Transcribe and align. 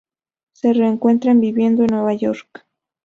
Se 0.53 0.73
reencuentran 0.73 1.39
viviendo 1.39 1.83
en 1.83 1.91
Nueva 1.93 2.15
York. 2.15 2.65